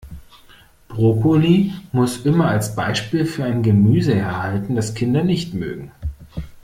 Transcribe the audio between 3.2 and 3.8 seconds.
für ein